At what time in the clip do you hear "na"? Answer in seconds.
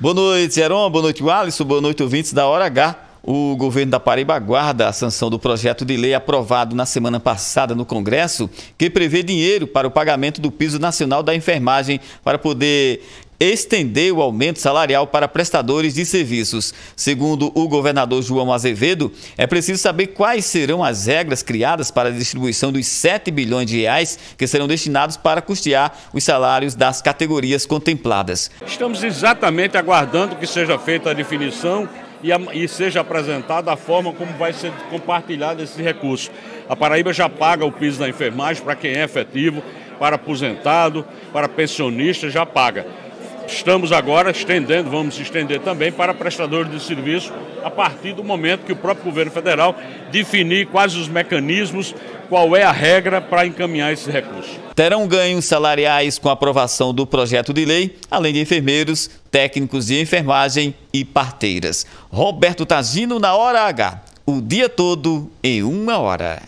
6.76-6.86, 63.18-63.34